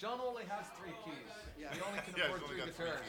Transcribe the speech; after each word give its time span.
John 0.00 0.18
only 0.26 0.44
has 0.44 0.64
three 0.78 0.94
keys. 1.04 1.12
He 1.58 1.64
only 1.86 2.00
can 2.00 2.14
Yeah, 2.16 2.24
afford 2.24 2.42
only 2.44 2.56
three 2.72 2.86
guitars. 2.88 3.00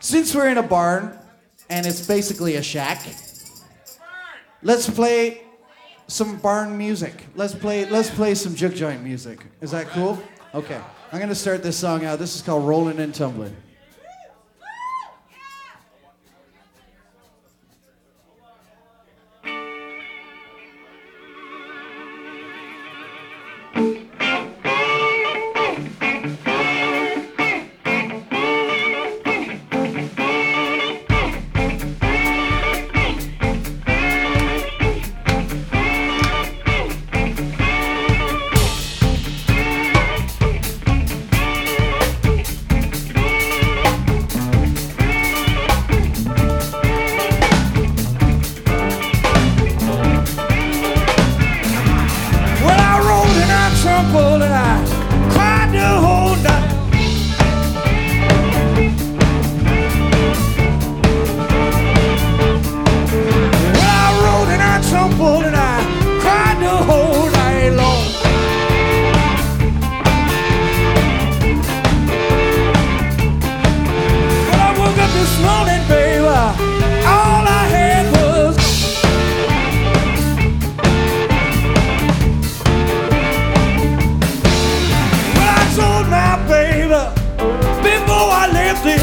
Since 0.00 0.34
we're 0.34 0.48
in 0.48 0.58
a 0.58 0.62
barn 0.62 1.16
and 1.70 1.86
it's 1.86 2.04
basically 2.04 2.56
a 2.56 2.62
shack, 2.64 3.06
let's 4.60 4.90
play 4.90 5.42
some 6.08 6.38
barn 6.38 6.76
music. 6.76 7.26
Let's 7.36 7.54
play 7.54 7.88
let's 7.88 8.10
play 8.10 8.34
some 8.34 8.56
juke 8.56 8.74
joint 8.74 9.04
music. 9.04 9.38
Is 9.60 9.70
that 9.70 9.86
cool? 9.90 10.20
Okay. 10.52 10.80
I'm 11.12 11.20
gonna 11.20 11.32
start 11.36 11.62
this 11.62 11.76
song 11.76 12.04
out. 12.04 12.18
This 12.18 12.34
is 12.34 12.42
called 12.42 12.66
Rolling 12.66 12.98
and 12.98 13.14
Tumbling. 13.14 13.54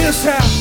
This 0.05 0.23
town. 0.23 0.54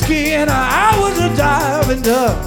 Whiskey 0.00 0.32
and 0.32 0.50
I 0.50 0.98
was 0.98 1.18
a 1.18 1.36
diving 1.36 2.02
duck. 2.02 2.46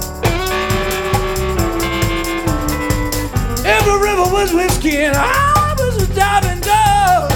The 3.83 3.99
river 3.99 4.33
was 4.33 4.53
whiskey 4.53 4.97
and 4.97 5.15
I 5.15 5.75
was 5.77 6.01
a 6.01 6.15
diving 6.15 6.61
duck. 6.61 7.31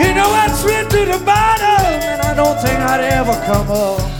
You 0.00 0.14
know 0.14 0.28
I'd 0.28 0.54
slip 0.56 0.88
to 0.90 1.04
the 1.06 1.24
bottom 1.24 1.86
and 2.02 2.20
I 2.20 2.34
don't 2.34 2.60
think 2.60 2.80
I'd 2.80 3.00
ever 3.00 3.32
come 3.46 3.70
up. 3.70 4.13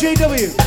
JW. 0.00 0.59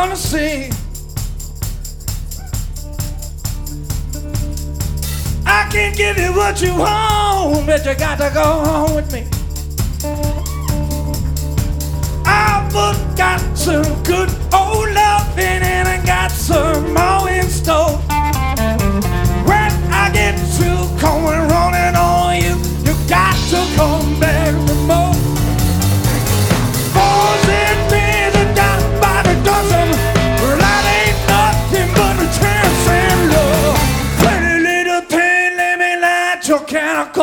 A 0.00 0.08
man 0.08 0.12
on. 0.12 0.80
I 5.46 5.68
can't 5.70 5.96
give 5.96 6.16
you 6.18 6.32
what 6.32 6.60
you 6.62 6.74
want, 6.76 7.66
but 7.66 7.84
you 7.84 7.94
got 7.94 8.18
to 8.18 8.30
go 8.32 8.44
home 8.44 8.94
with 8.94 9.12
me. 9.12 9.26
I've 12.24 12.72
got 13.16 13.40
some 13.56 14.02
good 14.02 14.30
old 14.52 14.69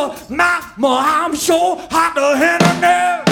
canicle. 0.07 0.29
Mama, 0.29 1.01
I'm 1.03 1.35
so 1.35 1.75
hot 1.89 2.13
to 2.15 2.37
handle 2.37 2.81
now. 2.81 3.23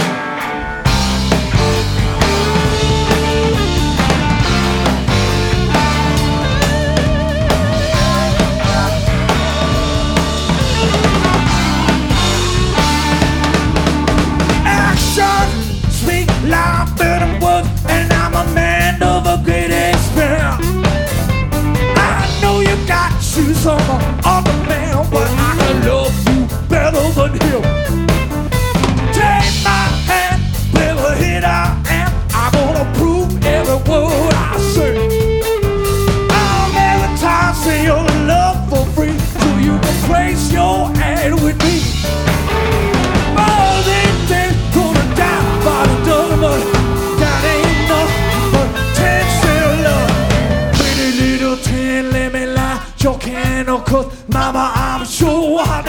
action. 14.68 15.92
Speak 15.92 16.28
loud, 16.44 16.94
better 16.98 17.32
words, 17.44 17.68
and 17.88 18.12
I'm 18.14 18.34
a 18.34 18.54
man 18.54 18.85
cause 53.96 54.28
mama, 54.28 54.72
I'm 54.76 55.06
sure 55.06 55.64
hotter 55.64 55.85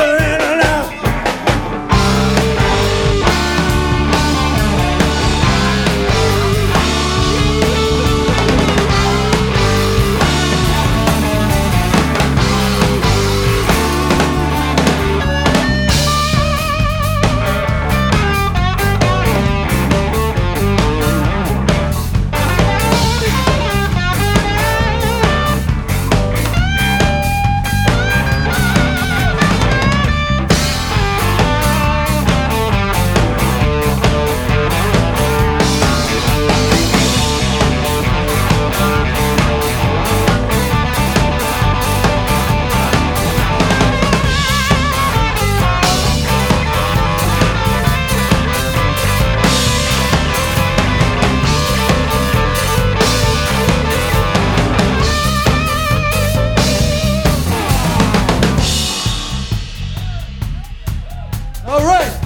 right. 61.87 62.21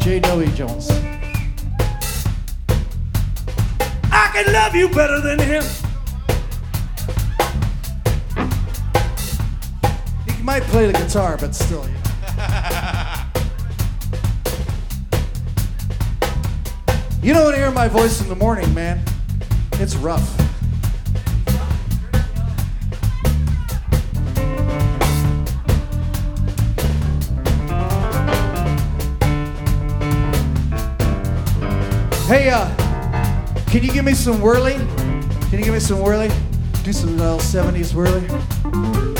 JW 0.00 0.54
Jones. 0.54 0.90
I 4.12 4.30
can 4.32 4.52
love 4.52 4.74
you 4.74 4.88
better 4.88 5.20
than 5.20 5.38
him. 5.38 5.62
He 10.26 10.42
might 10.42 10.62
play 10.64 10.86
the 10.86 10.92
guitar, 10.92 11.36
but 11.38 11.54
still. 11.54 11.86
yeah. 12.36 13.16
You 17.22 17.34
don't 17.34 17.54
hear 17.54 17.70
my 17.70 17.86
voice 17.86 18.22
in 18.22 18.30
the 18.30 18.34
morning, 18.34 18.72
man. 18.72 19.02
It's 19.74 19.94
rough. 19.94 20.49
Hey, 32.30 32.48
uh, 32.48 32.72
can 33.66 33.82
you 33.82 33.90
give 33.90 34.04
me 34.04 34.14
some 34.14 34.40
whirly? 34.40 34.74
Can 34.74 35.58
you 35.58 35.64
give 35.64 35.74
me 35.74 35.80
some 35.80 35.98
whirly? 35.98 36.30
Do 36.84 36.92
some 36.92 37.18
little 37.18 37.40
70s 37.40 37.92
whirly. 37.92 39.19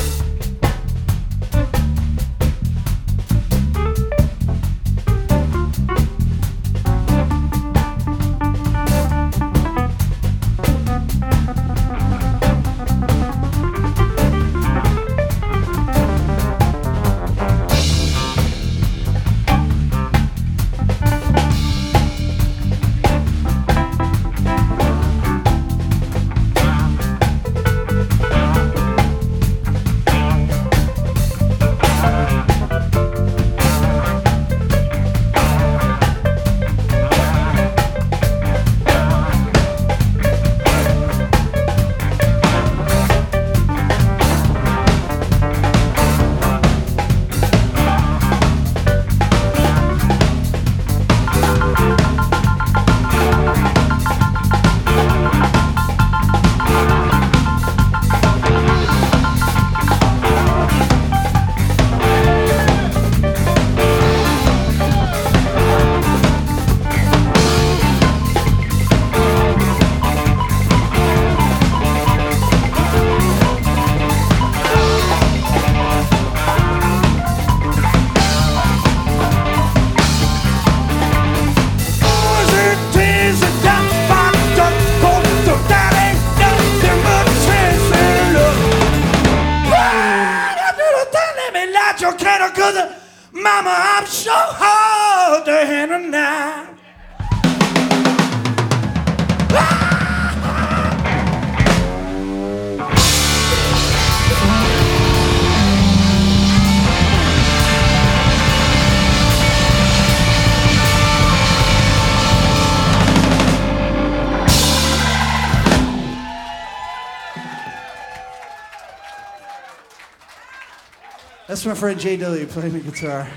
That's 121.61 121.67
my 121.67 121.75
friend 121.75 122.01
JW 122.01 122.49
playing 122.49 122.73
the 122.73 122.81
guitar. 122.81 123.29